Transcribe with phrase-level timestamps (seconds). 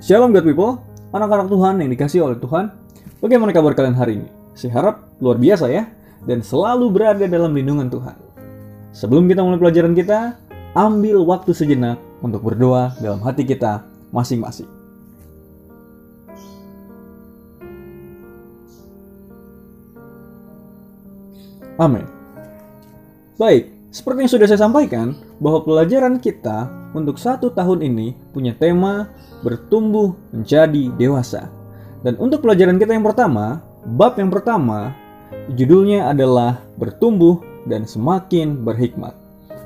[0.00, 0.80] Shalom God people,
[1.12, 2.72] anak-anak Tuhan yang dikasih oleh Tuhan.
[3.20, 4.32] Bagaimana kabar kalian hari ini?
[4.56, 5.92] Saya harap luar biasa ya,
[6.24, 8.16] dan selalu berada dalam lindungan Tuhan.
[8.96, 10.40] Sebelum kita mulai pelajaran kita,
[10.72, 14.72] ambil waktu sejenak untuk berdoa dalam hati kita masing-masing.
[21.76, 22.08] Amin.
[23.36, 25.12] Baik, seperti yang sudah saya sampaikan,
[25.44, 29.10] bahwa pelajaran kita untuk satu tahun ini punya tema
[29.46, 31.48] bertumbuh menjadi dewasa.
[32.00, 33.60] Dan untuk pelajaran kita yang pertama,
[33.96, 34.96] bab yang pertama,
[35.54, 39.12] judulnya adalah bertumbuh dan semakin berhikmat.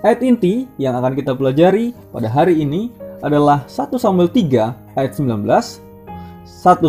[0.04, 2.92] Ayat inti yang akan kita pelajari pada hari ini
[3.24, 5.80] adalah 1 Samuel 3 ayat 19, 1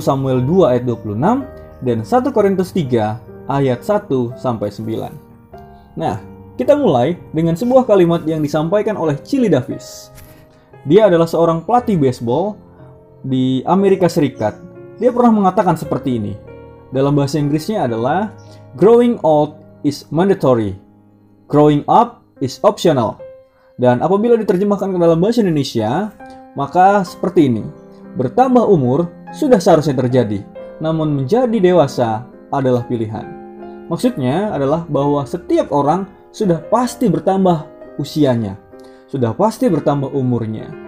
[0.04, 1.48] Samuel 2 ayat 26,
[1.85, 3.15] dan 1 Korintus 3
[3.48, 5.15] ayat 1 sampai 9.
[5.95, 6.20] Nah,
[6.59, 10.12] kita mulai dengan sebuah kalimat yang disampaikan oleh Chili Davis.
[10.85, 12.62] Dia adalah seorang pelatih baseball
[13.26, 14.53] di Amerika Serikat.
[15.02, 16.34] Dia pernah mengatakan seperti ini.
[16.93, 18.32] Dalam bahasa Inggrisnya adalah
[18.77, 20.77] growing old is mandatory.
[21.49, 23.18] Growing up is optional.
[23.82, 26.13] Dan apabila diterjemahkan ke dalam bahasa Indonesia,
[26.55, 27.65] maka seperti ini.
[28.15, 30.40] Bertambah umur sudah seharusnya terjadi,
[30.79, 33.27] namun menjadi dewasa adalah pilihan.
[33.91, 37.68] Maksudnya adalah bahwa setiap orang sudah pasti bertambah
[37.99, 38.55] usianya,
[39.12, 40.84] sudah pasti bertambah umurnya.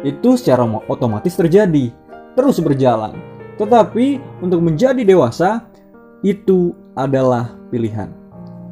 [0.00, 1.92] Itu secara otomatis terjadi,
[2.32, 3.16] terus berjalan.
[3.60, 5.68] Tetapi untuk menjadi dewasa
[6.24, 8.08] itu adalah pilihan.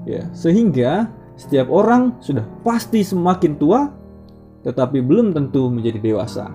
[0.08, 3.92] Ya, sehingga setiap orang sudah pasti semakin tua
[4.66, 6.50] tetapi belum tentu menjadi dewasa.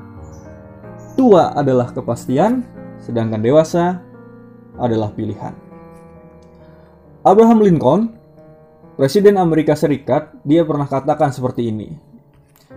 [1.15, 2.65] Tua adalah kepastian,
[2.99, 4.01] sedangkan dewasa
[4.77, 5.53] adalah pilihan.
[7.23, 8.01] Abraham Lincoln,
[8.99, 12.12] Presiden Amerika Serikat, dia pernah katakan seperti ini.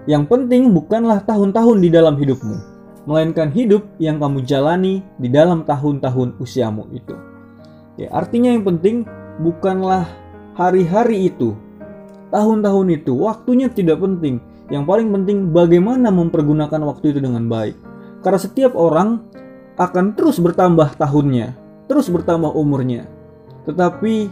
[0.07, 2.57] Yang penting bukanlah tahun-tahun di dalam hidupmu,
[3.11, 7.15] melainkan hidup yang kamu jalani di dalam tahun-tahun usiamu itu.
[7.99, 9.03] Ya, artinya yang penting
[9.43, 10.07] bukanlah
[10.55, 11.59] hari-hari itu,
[12.31, 14.39] tahun-tahun itu, waktunya tidak penting.
[14.71, 17.75] Yang paling penting bagaimana mempergunakan waktu itu dengan baik.
[18.23, 19.27] Karena setiap orang
[19.75, 21.55] akan terus bertambah tahunnya,
[21.91, 23.11] terus bertambah umurnya.
[23.67, 24.31] Tetapi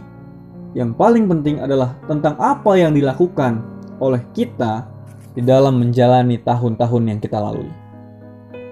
[0.71, 3.59] yang paling penting adalah tentang apa yang dilakukan
[3.99, 4.94] oleh kita
[5.35, 7.71] di dalam menjalani tahun-tahun yang kita lalui.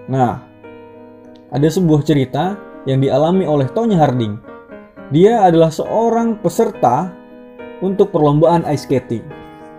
[0.07, 0.39] Nah,
[1.51, 2.55] ada sebuah cerita
[2.87, 4.39] yang dialami oleh Tony Harding.
[5.11, 7.11] Dia adalah seorang peserta
[7.83, 9.21] untuk perlombaan ice skating.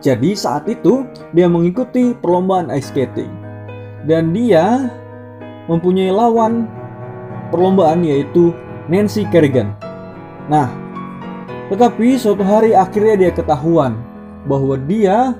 [0.04, 3.32] Jadi saat itu dia mengikuti perlombaan ice skating.
[4.04, 4.92] Dan dia
[5.66, 6.68] mempunyai lawan
[7.48, 8.52] perlombaan yaitu
[8.92, 9.72] Nancy Kerrigan.
[10.52, 10.68] Nah,
[11.72, 13.96] tetapi suatu hari akhirnya dia ketahuan
[14.44, 15.32] bahwa dia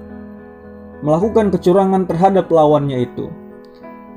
[1.04, 3.28] melakukan kecurangan terhadap lawannya itu.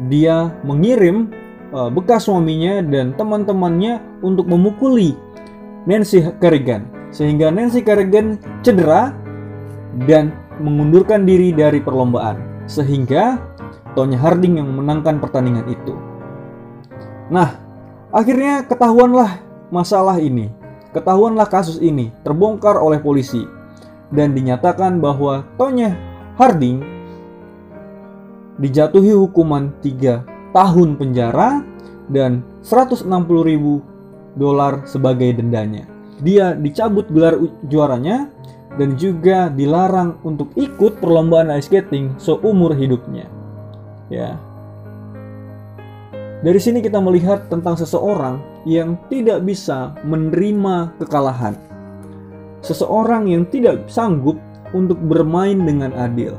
[0.08, 1.28] Dia mengirim
[1.76, 5.20] uh, bekas suaminya dan teman-temannya untuk memukuli
[5.84, 9.12] Nancy Kerrigan sehingga Nancy Kerrigan cedera
[10.08, 10.32] dan
[10.64, 13.40] mengundurkan diri dari perlombaan sehingga
[13.98, 15.98] Tonya Harding yang menangkan pertandingan itu.
[17.34, 17.58] Nah,
[18.14, 19.42] akhirnya ketahuanlah
[19.74, 20.54] masalah ini.
[20.94, 23.44] Ketahuanlah kasus ini terbongkar oleh polisi
[24.14, 25.98] dan dinyatakan bahwa Tonya
[26.38, 26.86] Harding
[28.62, 31.66] dijatuhi hukuman 3 tahun penjara
[32.14, 33.10] dan 160
[33.42, 33.82] ribu
[34.38, 35.90] dolar sebagai dendanya.
[36.22, 38.30] Dia dicabut gelar juaranya
[38.78, 43.26] dan juga dilarang untuk ikut perlombaan ice skating seumur hidupnya.
[44.14, 44.38] Ya.
[46.46, 48.38] Dari sini kita melihat tentang seseorang
[48.70, 51.58] yang tidak bisa menerima kekalahan.
[52.62, 54.38] Seseorang yang tidak sanggup
[54.74, 56.36] untuk bermain dengan adil.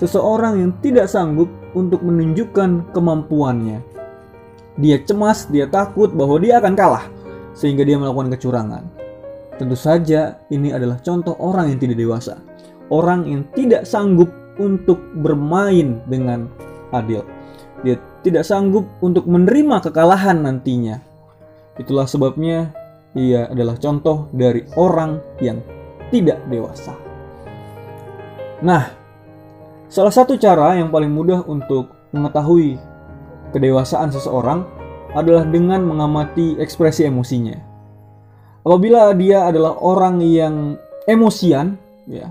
[0.00, 3.84] Seseorang yang tidak sanggup untuk menunjukkan kemampuannya.
[4.80, 7.04] Dia cemas, dia takut bahwa dia akan kalah
[7.52, 8.84] sehingga dia melakukan kecurangan.
[9.60, 12.40] Tentu saja ini adalah contoh orang yang tidak dewasa.
[12.88, 16.48] Orang yang tidak sanggup untuk bermain dengan
[16.96, 17.22] adil.
[17.84, 21.00] Dia tidak sanggup untuk menerima kekalahan nantinya.
[21.76, 22.72] Itulah sebabnya
[23.16, 25.60] ia adalah contoh dari orang yang
[26.08, 27.09] tidak dewasa.
[28.60, 28.92] Nah,
[29.88, 32.76] salah satu cara yang paling mudah untuk mengetahui
[33.56, 34.68] kedewasaan seseorang
[35.16, 37.56] adalah dengan mengamati ekspresi emosinya.
[38.60, 40.76] Apabila dia adalah orang yang
[41.08, 42.28] emosian, ya,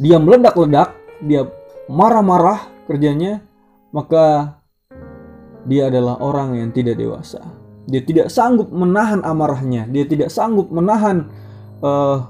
[0.00, 1.44] dia meledak-ledak, dia
[1.92, 3.44] marah-marah kerjanya,
[3.92, 4.56] maka
[5.68, 7.44] dia adalah orang yang tidak dewasa.
[7.86, 11.28] Dia tidak sanggup menahan amarahnya, dia tidak sanggup menahan
[11.84, 12.26] uh,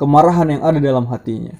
[0.00, 1.54] kemarahan yang ada dalam hatinya.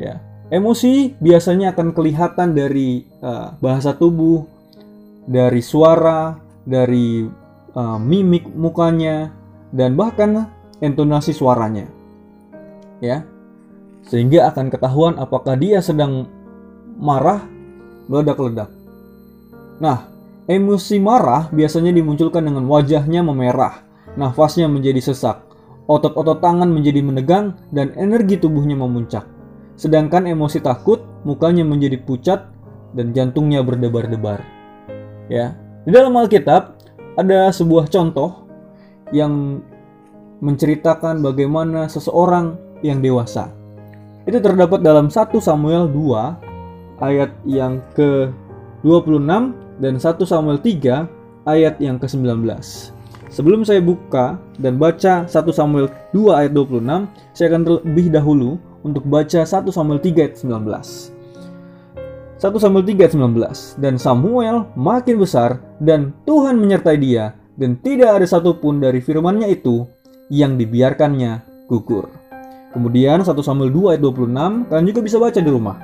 [0.00, 4.44] Ya, emosi biasanya akan kelihatan dari uh, bahasa tubuh,
[5.28, 7.24] dari suara, dari
[7.76, 9.30] uh, mimik mukanya,
[9.70, 10.48] dan bahkan
[10.82, 11.86] intonasi suaranya.
[12.98, 13.24] Ya.
[14.02, 16.26] Sehingga akan ketahuan apakah dia sedang
[16.98, 17.46] marah,
[18.10, 18.66] meledak-ledak.
[19.78, 20.10] Nah,
[20.50, 23.86] emosi marah biasanya dimunculkan dengan wajahnya memerah,
[24.18, 25.38] nafasnya menjadi sesak,
[25.98, 29.28] otot-otot tangan menjadi menegang, dan energi tubuhnya memuncak.
[29.76, 32.48] Sedangkan emosi takut, mukanya menjadi pucat,
[32.96, 34.40] dan jantungnya berdebar-debar.
[35.28, 36.76] Ya, di dalam Alkitab
[37.16, 38.48] ada sebuah contoh
[39.12, 39.60] yang
[40.42, 43.52] menceritakan bagaimana seseorang yang dewasa.
[44.26, 49.30] Itu terdapat dalam 1 Samuel 2 ayat yang ke-26
[49.82, 52.46] dan 1 Samuel 3 ayat yang ke-19.
[53.32, 59.08] Sebelum saya buka dan baca 1 Samuel 2 ayat 26, saya akan terlebih dahulu untuk
[59.08, 60.52] baca 1 Samuel 3 ayat 19.
[62.36, 68.20] 1 Samuel 3 ayat 19 Dan Samuel makin besar dan Tuhan menyertai dia dan tidak
[68.20, 69.88] ada satupun dari firmannya itu
[70.28, 72.12] yang dibiarkannya gugur.
[72.76, 75.80] Kemudian 1 Samuel 2 ayat 26 kalian juga bisa baca di rumah.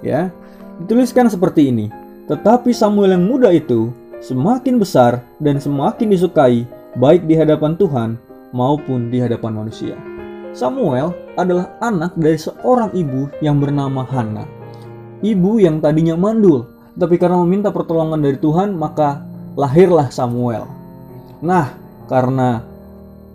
[0.00, 0.32] Ya,
[0.80, 1.92] dituliskan seperti ini.
[2.24, 6.62] Tetapi Samuel yang muda itu semakin besar dan semakin disukai
[6.94, 8.14] baik di hadapan Tuhan
[8.54, 9.98] maupun di hadapan manusia.
[10.54, 14.46] Samuel adalah anak dari seorang ibu yang bernama Hana.
[15.24, 19.24] Ibu yang tadinya mandul, tapi karena meminta pertolongan dari Tuhan, maka
[19.56, 20.68] lahirlah Samuel.
[21.40, 21.72] Nah,
[22.06, 22.60] karena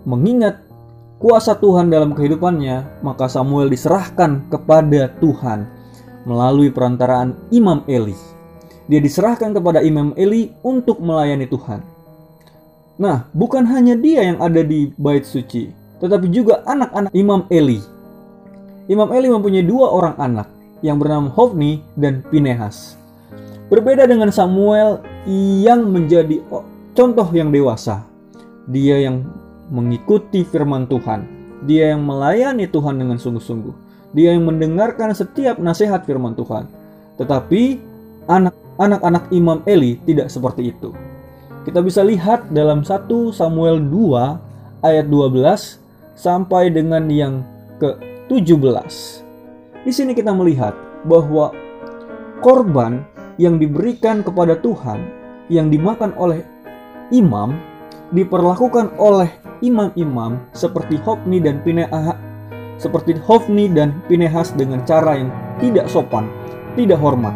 [0.06, 0.62] mengingat
[1.18, 5.66] kuasa Tuhan dalam kehidupannya, maka Samuel diserahkan kepada Tuhan
[6.22, 8.37] melalui perantaraan Imam Eli.
[8.88, 11.84] Dia diserahkan kepada Imam Eli untuk melayani Tuhan.
[12.98, 15.70] Nah, bukan hanya dia yang ada di bait suci,
[16.00, 17.78] tetapi juga anak-anak Imam Eli.
[18.88, 20.48] Imam Eli mempunyai dua orang anak
[20.80, 22.96] yang bernama Hofni dan Pinehas.
[23.68, 25.04] Berbeda dengan Samuel
[25.60, 26.40] yang menjadi
[26.96, 28.08] contoh yang dewasa.
[28.72, 29.28] Dia yang
[29.68, 31.28] mengikuti firman Tuhan.
[31.68, 33.76] Dia yang melayani Tuhan dengan sungguh-sungguh.
[34.16, 36.64] Dia yang mendengarkan setiap nasihat firman Tuhan.
[37.20, 37.76] Tetapi
[38.78, 40.94] anak-anak Imam Eli tidak seperti itu.
[41.66, 47.44] Kita bisa lihat dalam 1 Samuel 2 ayat 12 sampai dengan yang
[47.82, 48.94] ke-17.
[49.84, 50.72] Di sini kita melihat
[51.04, 51.52] bahwa
[52.40, 53.04] korban
[53.38, 54.98] yang diberikan kepada Tuhan
[55.52, 56.42] yang dimakan oleh
[57.14, 57.54] imam
[58.14, 59.28] diperlakukan oleh
[59.60, 62.16] imam-imam seperti Hofni dan Pinehas
[62.78, 66.30] seperti Hofni dan Pinehas dengan cara yang tidak sopan,
[66.78, 67.34] tidak hormat.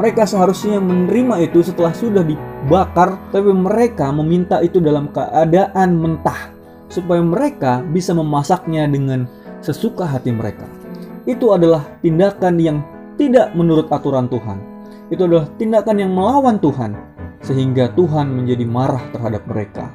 [0.00, 6.56] Mereka seharusnya menerima itu setelah sudah dibakar, tapi mereka meminta itu dalam keadaan mentah
[6.88, 9.28] supaya mereka bisa memasaknya dengan
[9.60, 10.64] sesuka hati mereka.
[11.28, 12.80] Itu adalah tindakan yang
[13.20, 14.56] tidak menurut aturan Tuhan.
[15.12, 16.96] Itu adalah tindakan yang melawan Tuhan
[17.44, 19.92] sehingga Tuhan menjadi marah terhadap mereka.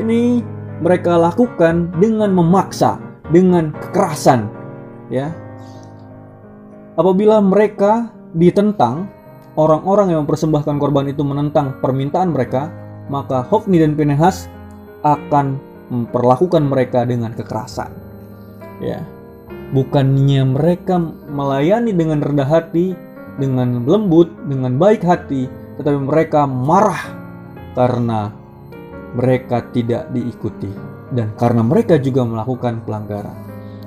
[0.00, 0.40] Ini
[0.80, 2.96] mereka lakukan dengan memaksa,
[3.28, 4.48] dengan kekerasan,
[5.12, 5.28] ya.
[6.96, 9.12] Apabila mereka ditentang,
[9.56, 12.70] orang-orang yang mempersembahkan korban itu menentang permintaan mereka,
[13.08, 14.46] maka Hofni dan Pinehas
[15.02, 15.58] akan
[15.90, 17.90] memperlakukan mereka dengan kekerasan.
[18.78, 19.02] Ya.
[19.74, 22.94] Bukannya mereka melayani dengan rendah hati,
[23.40, 25.50] dengan lembut, dengan baik hati,
[25.80, 27.02] tetapi mereka marah
[27.74, 28.30] karena
[29.16, 30.70] mereka tidak diikuti
[31.12, 33.36] dan karena mereka juga melakukan pelanggaran.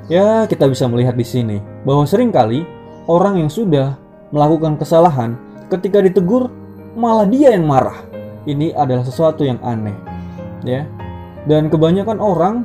[0.10, 2.66] Ya, kita bisa melihat di sini bahwa sering kali
[3.06, 3.96] orang yang sudah
[4.34, 5.38] melakukan kesalahan
[5.70, 6.50] ketika ditegur
[6.98, 8.02] malah dia yang marah.
[8.50, 9.96] Ini adalah sesuatu yang aneh.
[10.66, 10.90] Ya.
[11.46, 12.56] Dan kebanyakan orang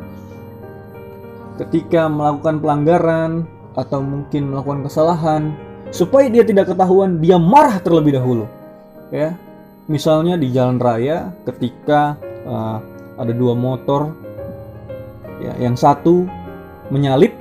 [1.61, 3.30] ketika melakukan pelanggaran
[3.78, 5.54] atau mungkin melakukan kesalahan
[5.94, 8.50] supaya dia tidak ketahuan dia marah terlebih dahulu
[9.14, 9.38] ya
[9.87, 12.82] misalnya di jalan raya ketika uh,
[13.14, 14.11] ada dua motor
[15.38, 16.26] ya yang satu
[16.90, 17.34] menyalip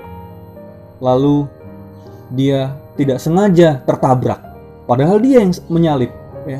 [1.01, 1.49] lalu
[2.33, 4.52] dia tidak sengaja tertabrak
[4.89, 6.11] padahal dia yang menyalip
[6.47, 6.59] ya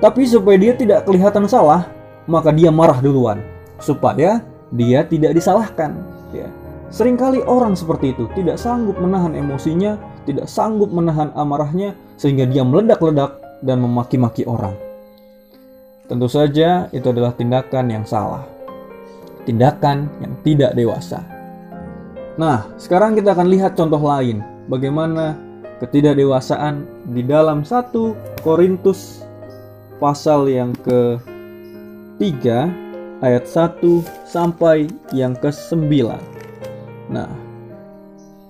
[0.00, 1.88] tapi supaya dia tidak kelihatan salah
[2.28, 3.40] maka dia marah duluan
[3.80, 5.96] supaya dia tidak disalahkan
[6.34, 6.48] ya
[6.92, 12.66] sering kali orang seperti itu tidak sanggup menahan emosinya tidak sanggup menahan amarahnya sehingga dia
[12.66, 14.74] meledak-ledak dan memaki-maki orang.
[16.10, 18.42] Tentu saja itu adalah tindakan yang salah.
[19.46, 21.22] Tindakan yang tidak dewasa.
[22.36, 25.38] Nah, sekarang kita akan lihat contoh lain bagaimana
[25.80, 27.92] ketidakdewasaan di dalam 1
[28.40, 29.24] Korintus
[30.00, 32.22] pasal yang ke-3
[33.24, 33.80] ayat 1
[34.28, 35.84] sampai yang ke-9.
[37.12, 37.28] Nah,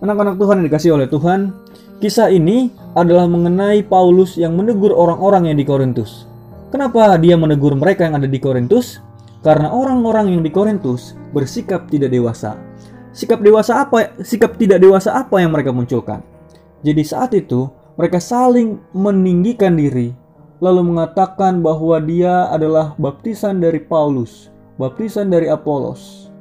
[0.02, 1.54] anak-anak Tuhan yang dikasih oleh Tuhan,
[2.02, 6.26] kisah ini adalah mengenai Paulus yang menegur orang-orang yang di Korintus.
[6.71, 8.99] Kenapa dia menegur mereka yang ada di Korintus?
[9.47, 12.59] Karena orang-orang yang di Korintus bersikap tidak dewasa.
[13.14, 14.12] Sikap dewasa apa?
[14.21, 16.36] Sikap tidak dewasa apa yang mereka munculkan?
[16.85, 20.12] Jadi saat itu mereka saling meninggikan diri
[20.61, 24.49] lalu mengatakan bahwa dia adalah baptisan dari Paulus,
[24.80, 26.33] baptisan dari Apolos.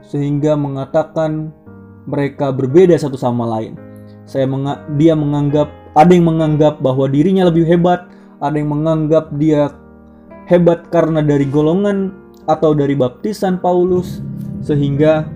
[0.00, 1.52] Sehingga mengatakan
[2.08, 3.76] mereka berbeda satu sama lain.
[4.24, 8.08] Saya menga dia menganggap ada yang menganggap bahwa dirinya lebih hebat,
[8.40, 9.72] ada yang menganggap dia
[10.48, 12.16] hebat karena dari golongan
[12.48, 14.24] atau dari baptisan Paulus
[14.64, 15.28] sehingga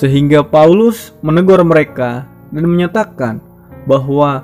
[0.00, 3.44] sehingga Paulus menegur mereka dan menyatakan
[3.84, 4.40] bahwa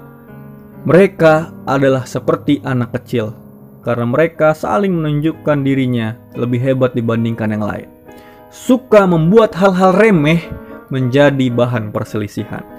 [0.84, 3.32] mereka adalah seperti anak kecil
[3.80, 7.88] karena mereka saling menunjukkan dirinya lebih hebat dibandingkan yang lain.
[8.52, 10.44] Suka membuat hal-hal remeh
[10.92, 12.76] menjadi bahan perselisihan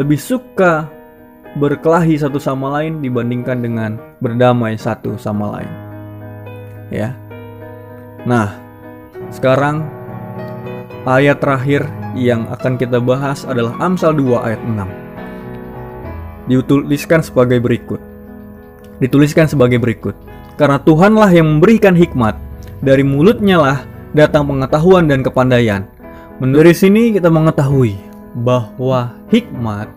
[0.00, 0.88] lebih suka
[1.52, 3.90] berkelahi satu sama lain dibandingkan dengan
[4.24, 5.72] berdamai satu sama lain.
[6.88, 7.12] Ya.
[8.24, 8.56] Nah,
[9.28, 10.01] sekarang
[11.06, 14.86] ayat terakhir yang akan kita bahas adalah Amsal 2 ayat 6.
[16.50, 17.98] Dituliskan sebagai berikut.
[19.02, 20.14] Dituliskan sebagai berikut.
[20.54, 22.36] Karena Tuhanlah yang memberikan hikmat,
[22.84, 23.78] dari mulutnya lah
[24.12, 25.86] datang pengetahuan dan kepandaian.
[26.42, 27.96] Menurut sini kita mengetahui
[28.42, 29.88] bahwa hikmat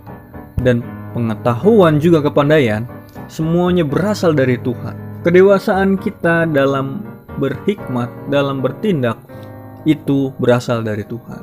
[0.61, 2.85] dan pengetahuan juga kepandaian
[3.27, 4.95] semuanya berasal dari Tuhan.
[5.25, 7.01] Kedewasaan kita dalam
[7.41, 9.17] berhikmat, dalam bertindak
[9.85, 11.41] itu berasal dari Tuhan.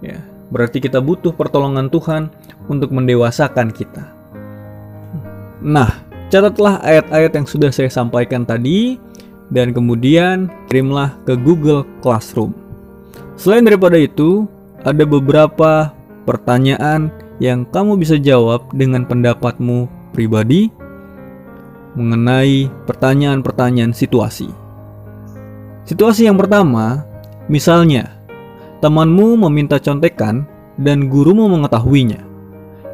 [0.00, 0.18] Ya,
[0.50, 2.32] berarti kita butuh pertolongan Tuhan
[2.66, 4.04] untuk mendewasakan kita.
[5.62, 5.90] Nah,
[6.32, 8.96] catatlah ayat-ayat yang sudah saya sampaikan tadi
[9.48, 12.52] dan kemudian kirimlah ke Google Classroom.
[13.38, 14.44] Selain daripada itu,
[14.82, 15.90] ada beberapa
[16.28, 20.70] pertanyaan yang kamu bisa jawab dengan pendapatmu pribadi
[21.94, 24.50] mengenai pertanyaan-pertanyaan situasi.
[25.88, 27.07] Situasi yang pertama,
[27.48, 28.14] misalnya,
[28.84, 30.46] temanmu meminta contekan
[30.78, 32.22] dan gurumu mengetahuinya.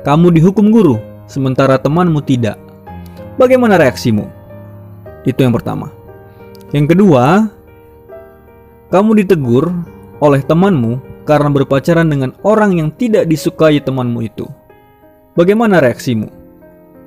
[0.07, 0.97] Kamu dihukum guru,
[1.29, 2.57] sementara temanmu tidak.
[3.37, 4.25] Bagaimana reaksimu?
[5.27, 5.93] Itu yang pertama.
[6.73, 7.51] Yang kedua,
[8.93, 9.71] kamu ditegur
[10.23, 14.47] oleh temanmu karena berpacaran dengan orang yang tidak disukai temanmu itu.
[15.35, 16.31] Bagaimana reaksimu?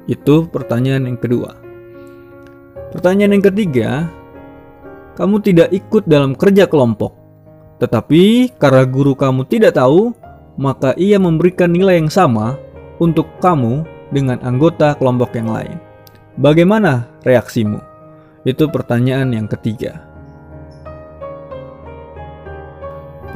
[0.09, 1.55] Itu pertanyaan yang kedua.
[2.91, 3.89] Pertanyaan yang ketiga,
[5.15, 7.13] kamu tidak ikut dalam kerja kelompok,
[7.77, 10.13] tetapi karena guru kamu tidak tahu,
[10.57, 12.57] maka ia memberikan nilai yang sama
[12.97, 15.77] untuk kamu dengan anggota kelompok yang lain.
[16.41, 17.77] Bagaimana reaksimu?
[18.45, 20.01] Itu pertanyaan yang ketiga.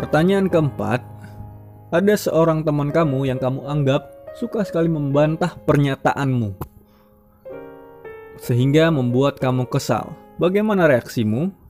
[0.02, 1.06] Pertanyaan keempat,
[1.94, 6.58] ada seorang teman kamu yang kamu anggap suka sekali membantah pernyataanmu,
[8.42, 10.18] sehingga membuat kamu kesal.
[10.42, 11.61] Bagaimana reaksimu?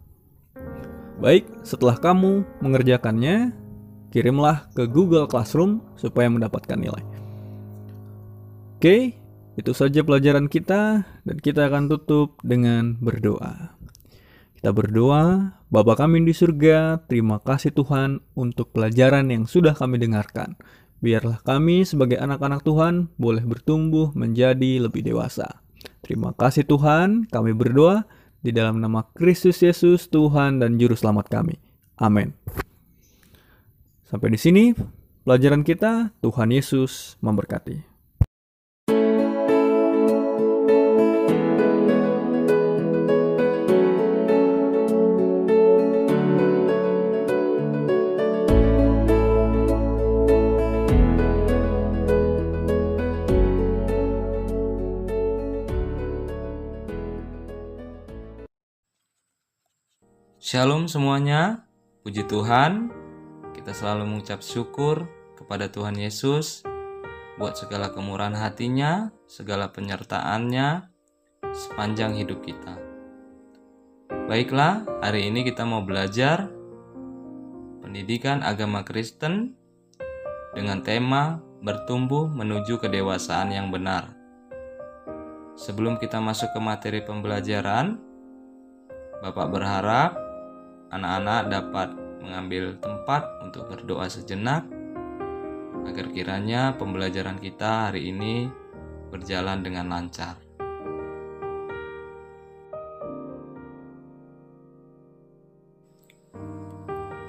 [1.22, 3.54] Baik, setelah kamu mengerjakannya,
[4.10, 7.06] kirimlah ke Google Classroom supaya mendapatkan nilai.
[8.82, 9.14] Oke,
[9.54, 13.78] itu saja pelajaran kita, dan kita akan tutup dengan berdoa.
[14.58, 20.58] Kita berdoa, Bapa kami di surga, terima kasih Tuhan untuk pelajaran yang sudah kami dengarkan.
[21.06, 25.62] Biarlah kami sebagai anak-anak Tuhan boleh bertumbuh menjadi lebih dewasa.
[26.02, 28.10] Terima kasih Tuhan, kami berdoa
[28.42, 31.62] di dalam nama Kristus Yesus Tuhan dan Juru Selamat kami.
[32.02, 32.34] Amin.
[34.10, 34.74] Sampai di sini
[35.24, 37.91] pelajaran kita, Tuhan Yesus memberkati.
[60.52, 61.64] Shalom semuanya,
[62.04, 62.92] puji Tuhan.
[63.56, 65.08] Kita selalu mengucap syukur
[65.40, 66.68] kepada Tuhan Yesus
[67.40, 70.92] buat segala kemurahan hatinya, segala penyertaannya
[71.56, 72.76] sepanjang hidup kita.
[74.28, 76.52] Baiklah, hari ini kita mau belajar
[77.80, 79.56] pendidikan agama Kristen
[80.52, 84.12] dengan tema bertumbuh menuju kedewasaan yang benar.
[85.56, 88.04] Sebelum kita masuk ke materi pembelajaran,
[89.24, 90.31] Bapak berharap
[90.92, 94.68] anak-anak dapat mengambil tempat untuk berdoa sejenak
[95.88, 98.52] agar kiranya pembelajaran kita hari ini
[99.10, 100.38] berjalan dengan lancar.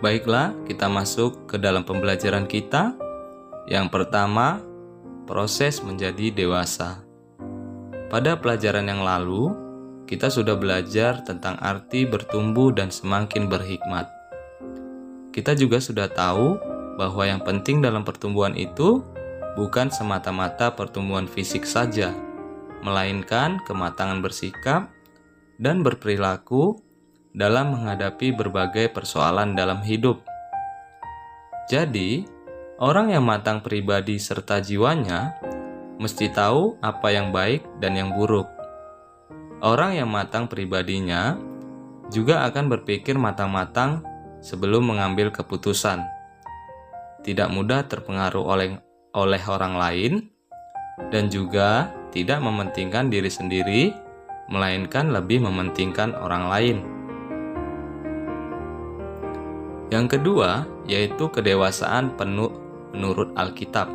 [0.02, 2.98] Baiklah, kita masuk ke dalam pembelajaran kita.
[3.70, 4.58] Yang pertama,
[5.30, 7.06] proses menjadi dewasa.
[8.10, 9.54] Pada pelajaran yang lalu,
[10.12, 14.12] kita sudah belajar tentang arti bertumbuh dan semakin berhikmat.
[15.32, 16.60] Kita juga sudah tahu
[17.00, 19.00] bahwa yang penting dalam pertumbuhan itu
[19.56, 22.12] bukan semata-mata pertumbuhan fisik saja,
[22.84, 24.92] melainkan kematangan bersikap
[25.56, 26.76] dan berperilaku
[27.32, 30.20] dalam menghadapi berbagai persoalan dalam hidup.
[31.72, 32.28] Jadi,
[32.76, 35.40] orang yang matang pribadi serta jiwanya
[35.96, 38.51] mesti tahu apa yang baik dan yang buruk.
[39.62, 41.38] Orang yang matang pribadinya
[42.10, 44.02] juga akan berpikir matang-matang
[44.42, 46.02] sebelum mengambil keputusan.
[47.22, 48.82] Tidak mudah terpengaruh oleh
[49.14, 50.12] oleh orang lain
[51.14, 53.82] dan juga tidak mementingkan diri sendiri
[54.50, 56.78] melainkan lebih mementingkan orang lain.
[59.94, 62.50] Yang kedua yaitu kedewasaan penuh
[62.90, 63.86] menurut Alkitab.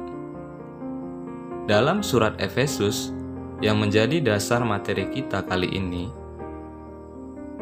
[1.68, 3.17] Dalam surat Efesus
[3.64, 6.10] yang menjadi dasar materi kita kali ini,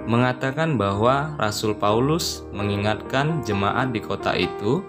[0.05, 4.85] mengatakan bahwa Rasul Paulus mengingatkan jemaat di kota itu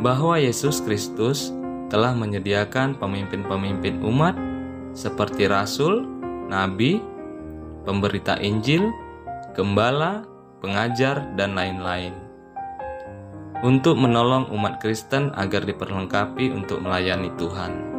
[0.00, 1.52] bahwa Yesus Kristus
[1.92, 4.38] telah menyediakan pemimpin-pemimpin umat
[4.94, 6.06] seperti rasul,
[6.48, 7.02] nabi,
[7.84, 8.88] pemberita Injil,
[9.52, 10.24] gembala,
[10.62, 12.14] pengajar, dan lain-lain.
[13.60, 17.89] Untuk menolong umat Kristen agar diperlengkapi untuk melayani Tuhan.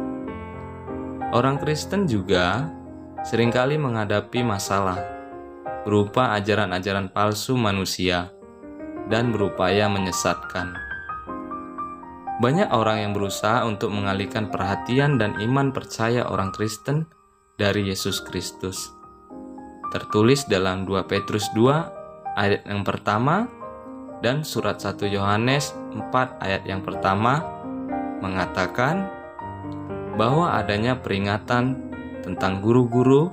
[1.32, 2.68] Orang Kristen juga
[3.24, 5.00] sering kali menghadapi masalah
[5.88, 8.28] berupa ajaran-ajaran palsu manusia
[9.08, 10.76] dan berupaya menyesatkan.
[12.36, 17.08] Banyak orang yang berusaha untuk mengalihkan perhatian dan iman percaya orang Kristen
[17.56, 18.92] dari Yesus Kristus.
[19.88, 23.48] Tertulis dalam 2 Petrus 2 ayat yang pertama
[24.20, 27.40] dan surat 1 Yohanes 4 ayat yang pertama
[28.20, 29.21] mengatakan
[30.16, 31.80] bahwa adanya peringatan
[32.20, 33.32] tentang guru-guru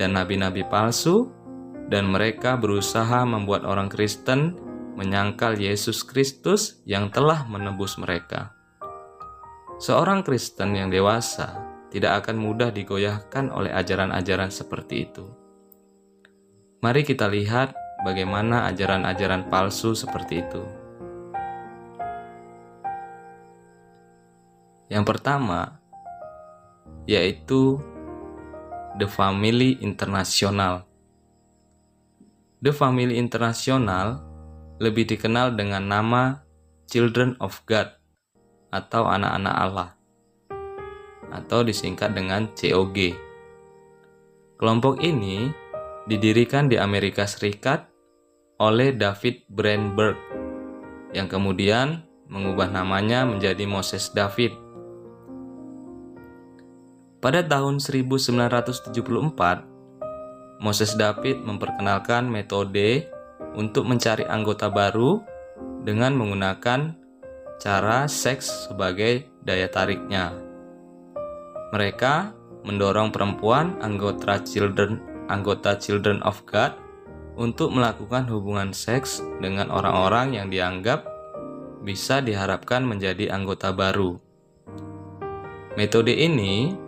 [0.00, 1.30] dan nabi-nabi palsu
[1.92, 4.56] dan mereka berusaha membuat orang Kristen
[4.94, 8.54] menyangkal Yesus Kristus yang telah menebus mereka.
[9.82, 15.26] Seorang Kristen yang dewasa tidak akan mudah digoyahkan oleh ajaran-ajaran seperti itu.
[16.82, 17.74] Mari kita lihat
[18.06, 20.62] bagaimana ajaran-ajaran palsu seperti itu.
[24.92, 25.83] Yang pertama
[27.04, 27.80] yaitu
[29.00, 30.86] The Family International
[32.64, 34.24] The Family International
[34.80, 36.22] lebih dikenal dengan nama
[36.88, 37.92] Children of God
[38.72, 39.90] atau anak-anak Allah
[41.34, 43.14] atau disingkat dengan COG.
[44.56, 45.50] Kelompok ini
[46.06, 47.90] didirikan di Amerika Serikat
[48.62, 50.16] oleh David Brandberg
[51.10, 54.63] yang kemudian mengubah namanya menjadi Moses David.
[57.24, 58.92] Pada tahun 1974,
[60.60, 63.08] Moses David memperkenalkan metode
[63.56, 65.24] untuk mencari anggota baru
[65.88, 66.92] dengan menggunakan
[67.56, 70.36] cara seks sebagai daya tariknya.
[71.72, 72.36] Mereka
[72.68, 75.00] mendorong perempuan anggota children
[75.32, 76.76] anggota Children of God
[77.40, 81.08] untuk melakukan hubungan seks dengan orang-orang yang dianggap
[81.80, 84.20] bisa diharapkan menjadi anggota baru.
[85.80, 86.83] Metode ini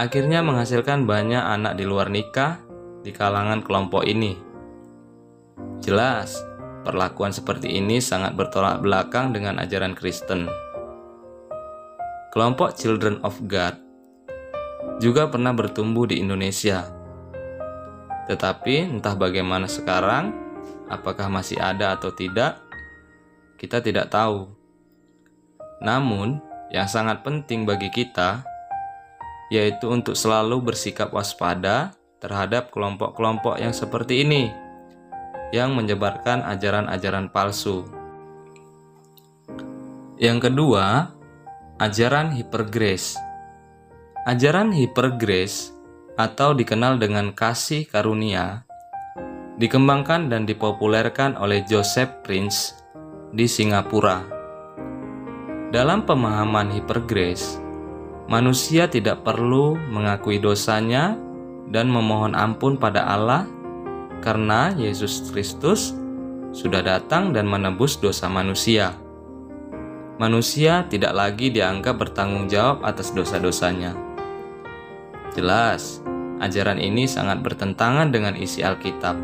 [0.00, 2.56] akhirnya menghasilkan banyak anak di luar nikah
[3.04, 4.32] di kalangan kelompok ini.
[5.84, 6.40] Jelas,
[6.88, 10.48] perlakuan seperti ini sangat bertolak belakang dengan ajaran Kristen.
[12.32, 13.76] Kelompok Children of God
[15.04, 16.88] juga pernah bertumbuh di Indonesia.
[18.24, 20.32] Tetapi entah bagaimana sekarang,
[20.88, 22.56] apakah masih ada atau tidak,
[23.60, 24.48] kita tidak tahu.
[25.84, 26.40] Namun,
[26.72, 28.49] yang sangat penting bagi kita
[29.50, 34.48] yaitu untuk selalu bersikap waspada terhadap kelompok-kelompok yang seperti ini
[35.50, 37.84] yang menyebarkan ajaran-ajaran palsu.
[40.20, 41.10] Yang kedua,
[41.82, 43.18] ajaran hipergrace.
[44.28, 45.74] Ajaran hipergrace
[46.14, 48.68] atau dikenal dengan kasih karunia
[49.60, 52.80] dikembangkan dan dipopulerkan oleh Joseph Prince
[53.36, 54.24] di Singapura.
[55.68, 57.60] Dalam pemahaman hipergrace,
[58.30, 61.18] manusia tidak perlu mengakui dosanya
[61.66, 63.44] dan memohon ampun pada Allah
[64.22, 65.98] karena Yesus Kristus
[66.54, 68.94] sudah datang dan menebus dosa manusia.
[70.22, 73.98] Manusia tidak lagi dianggap bertanggung jawab atas dosa-dosanya.
[75.34, 75.98] Jelas,
[76.38, 79.16] ajaran ini sangat bertentangan dengan isi Alkitab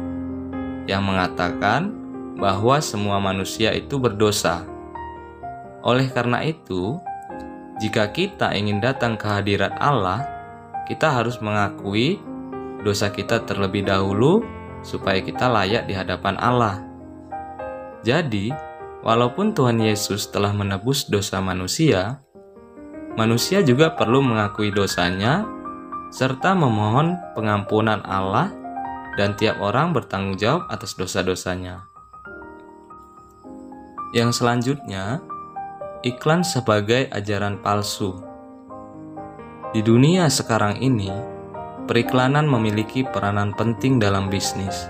[0.91, 1.95] yang mengatakan
[2.41, 4.65] bahwa semua manusia itu berdosa.
[5.85, 6.97] Oleh karena itu,
[7.77, 10.25] jika kita ingin datang ke hadirat Allah,
[10.89, 12.17] kita harus mengakui
[12.81, 14.41] dosa kita terlebih dahulu
[14.81, 16.81] supaya kita layak di hadapan Allah.
[18.01, 18.49] Jadi,
[19.05, 22.25] walaupun Tuhan Yesus telah menebus dosa manusia,
[23.19, 25.45] manusia juga perlu mengakui dosanya
[26.09, 28.55] serta memohon pengampunan Allah
[29.21, 31.85] dan tiap orang bertanggung jawab atas dosa-dosanya.
[34.15, 35.21] Yang selanjutnya,
[36.07, 38.15] iklan sebagai ajaran palsu.
[39.75, 41.11] Di dunia sekarang ini,
[41.91, 44.87] periklanan memiliki peranan penting dalam bisnis.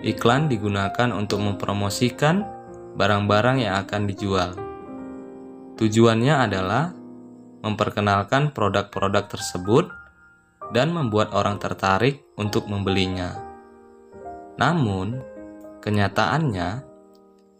[0.00, 2.48] Iklan digunakan untuk mempromosikan
[2.96, 4.56] barang-barang yang akan dijual.
[5.76, 6.96] Tujuannya adalah
[7.60, 9.92] memperkenalkan produk-produk tersebut
[10.72, 13.36] dan membuat orang tertarik untuk membelinya.
[14.56, 15.20] Namun,
[15.84, 16.93] kenyataannya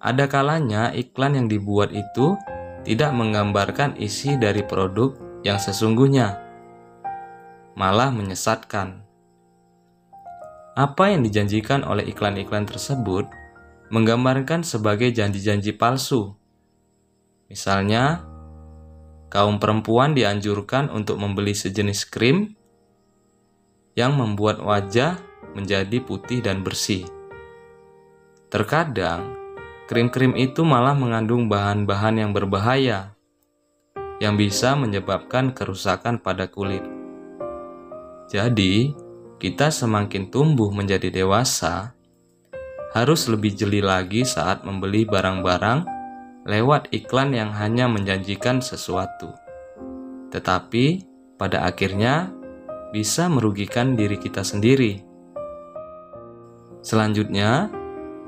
[0.04, 2.36] ada kalanya iklan yang dibuat itu
[2.84, 6.36] tidak menggambarkan isi dari produk yang sesungguhnya,
[7.72, 9.00] malah menyesatkan.
[10.76, 13.24] Apa yang dijanjikan oleh iklan-iklan tersebut
[13.88, 16.36] menggambarkan sebagai janji-janji palsu.
[17.48, 18.28] Misalnya,
[19.32, 22.52] kaum perempuan dianjurkan untuk membeli sejenis krim
[23.96, 25.16] yang membuat wajah
[25.56, 27.06] menjadi putih dan bersih.
[28.50, 29.43] Terkadang,
[29.84, 33.14] krim-krim itu malah mengandung bahan-bahan yang berbahaya
[34.22, 36.82] yang bisa menyebabkan kerusakan pada kulit.
[38.30, 38.94] Jadi,
[39.36, 41.92] kita semakin tumbuh menjadi dewasa,
[42.94, 45.84] harus lebih jeli lagi saat membeli barang-barang
[46.46, 49.34] lewat iklan yang hanya menjanjikan sesuatu.
[50.30, 51.04] Tetapi
[51.36, 52.30] pada akhirnya
[52.94, 55.02] bisa merugikan diri kita sendiri.
[56.80, 57.68] Selanjutnya,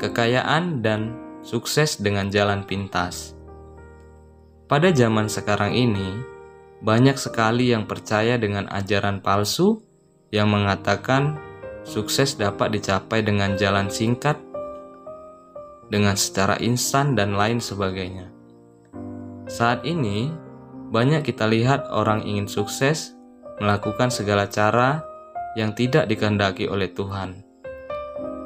[0.02, 3.38] kekayaan dan sukses dengan jalan pintas.
[4.66, 6.18] Pada zaman sekarang ini,
[6.82, 9.78] banyak sekali yang percaya dengan ajaran palsu
[10.34, 11.38] yang mengatakan
[11.86, 14.34] sukses dapat dicapai dengan jalan singkat,
[15.86, 18.26] dengan secara instan, dan lain sebagainya.
[19.46, 20.34] Saat ini,
[20.90, 23.14] banyak kita lihat orang ingin sukses
[23.62, 25.06] melakukan segala cara
[25.54, 27.46] yang tidak dikehendaki oleh Tuhan.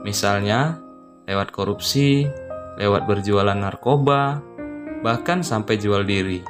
[0.04, 0.76] Misalnya,
[1.24, 2.28] lewat korupsi,
[2.78, 4.38] lewat berjualan narkoba,
[5.02, 6.44] bahkan sampai jual diri.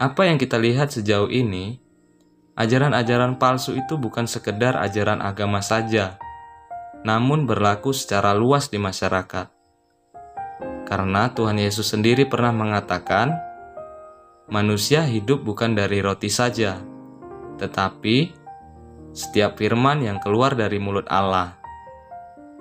[0.00, 1.90] Apa yang kita lihat sejauh ini
[2.60, 6.20] Ajaran-ajaran palsu itu bukan sekedar ajaran agama saja,
[7.08, 9.48] namun berlaku secara luas di masyarakat.
[10.84, 13.32] Karena Tuhan Yesus sendiri pernah mengatakan,
[14.52, 16.76] manusia hidup bukan dari roti saja,
[17.56, 18.36] tetapi
[19.16, 21.56] setiap firman yang keluar dari mulut Allah.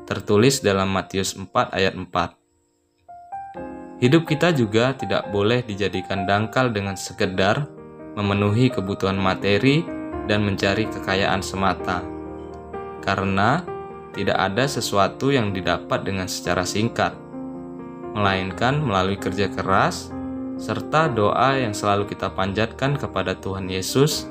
[0.09, 4.01] Tertulis dalam Matius 4 ayat 4.
[4.01, 7.69] Hidup kita juga tidak boleh dijadikan dangkal dengan sekedar
[8.17, 9.85] memenuhi kebutuhan materi,
[10.29, 12.05] dan mencari kekayaan semata,
[13.01, 13.65] karena
[14.13, 17.17] tidak ada sesuatu yang didapat dengan secara singkat,
[18.13, 20.13] melainkan melalui kerja keras
[20.61, 24.29] serta doa yang selalu kita panjatkan kepada Tuhan Yesus,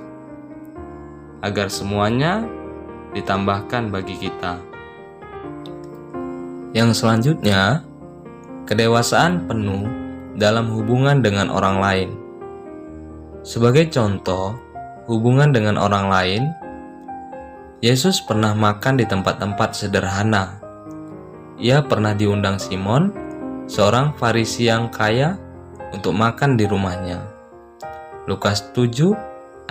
[1.43, 2.47] agar semuanya
[3.19, 4.68] ditambahkan bagi kita.
[6.77, 7.81] Yang selanjutnya,
[8.69, 9.89] kedewasaan penuh
[10.37, 12.13] dalam hubungan dengan orang lain.
[13.41, 14.53] Sebagai contoh,
[15.09, 16.53] hubungan dengan orang lain,
[17.81, 20.61] Yesus pernah makan di tempat-tempat sederhana.
[21.57, 23.15] Ia pernah diundang Simon,
[23.65, 25.41] seorang Farisi yang kaya,
[25.95, 27.25] untuk makan di rumahnya.
[28.29, 29.17] Lukas 7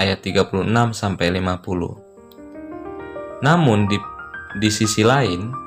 [0.02, 3.46] ayat 36 sampai 50.
[3.46, 4.02] Namun di
[4.58, 5.67] di sisi lain,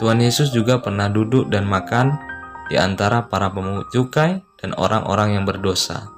[0.00, 2.16] Tuhan Yesus juga pernah duduk dan makan
[2.72, 6.08] di antara para pemungut cukai dan orang-orang yang berdosa.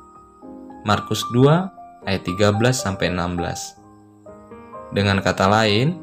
[0.85, 4.95] Markus 2 ayat 13 sampai 16.
[4.95, 5.99] Dengan kata lain,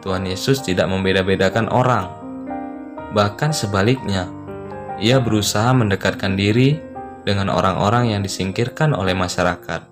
[0.00, 2.08] Tuhan Yesus tidak membeda-bedakan orang.
[3.12, 4.30] Bahkan sebaliknya,
[4.96, 6.80] ia berusaha mendekatkan diri
[7.26, 9.84] dengan orang-orang yang disingkirkan oleh masyarakat,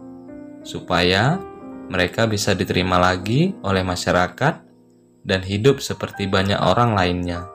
[0.64, 1.36] supaya
[1.92, 4.67] mereka bisa diterima lagi oleh masyarakat
[5.22, 7.48] dan hidup seperti banyak orang lainnya.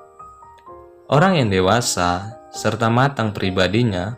[1.12, 4.16] Orang yang dewasa serta matang pribadinya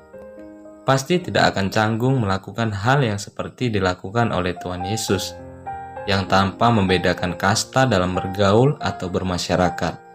[0.86, 5.34] pasti tidak akan canggung melakukan hal yang seperti dilakukan oleh Tuhan Yesus,
[6.06, 10.06] yang tanpa membedakan kasta dalam bergaul atau bermasyarakat.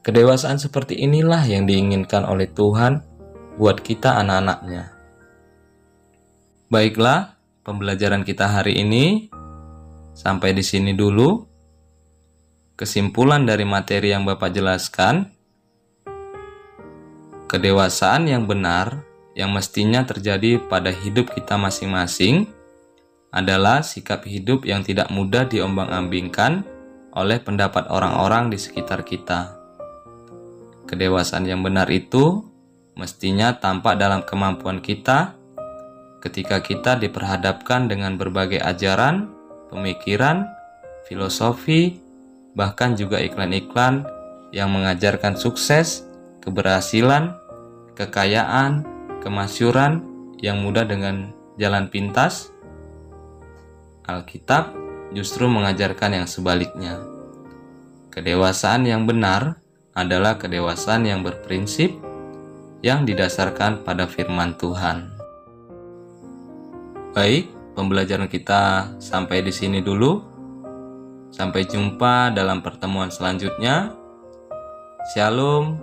[0.00, 3.04] Kedewasaan seperti inilah yang diinginkan oleh Tuhan
[3.60, 4.96] buat kita anak-anaknya.
[6.72, 9.28] Baiklah, pembelajaran kita hari ini
[10.16, 11.49] sampai di sini dulu.
[12.80, 15.28] Kesimpulan dari materi yang Bapak jelaskan,
[17.44, 19.04] kedewasaan yang benar
[19.36, 22.48] yang mestinya terjadi pada hidup kita masing-masing
[23.36, 26.64] adalah sikap hidup yang tidak mudah diombang-ambingkan
[27.12, 29.60] oleh pendapat orang-orang di sekitar kita.
[30.88, 32.48] Kedewasaan yang benar itu
[32.96, 35.36] mestinya tampak dalam kemampuan kita
[36.24, 39.28] ketika kita diperhadapkan dengan berbagai ajaran,
[39.68, 40.48] pemikiran,
[41.04, 42.08] filosofi,
[42.54, 44.06] bahkan juga iklan-iklan
[44.50, 46.06] yang mengajarkan sukses,
[46.42, 47.38] keberhasilan,
[47.94, 48.82] kekayaan,
[49.22, 50.02] kemasyuran
[50.42, 52.50] yang mudah dengan jalan pintas.
[54.08, 54.74] Alkitab
[55.14, 56.98] justru mengajarkan yang sebaliknya.
[58.10, 59.62] Kedewasaan yang benar
[59.94, 61.94] adalah kedewasaan yang berprinsip
[62.80, 65.12] yang didasarkan pada firman Tuhan.
[67.10, 70.29] Baik, pembelajaran kita sampai di sini dulu.
[71.30, 73.94] Sampai jumpa dalam pertemuan selanjutnya.
[75.14, 75.78] Shalom,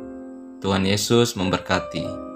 [0.59, 2.26] Tuhan Yesus memberkati.